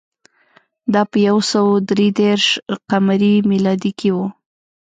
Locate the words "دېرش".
2.19-2.45